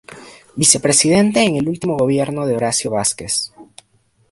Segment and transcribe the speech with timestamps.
[0.55, 3.51] Vicepresidente en el último gobierno de Horacio Vásquez.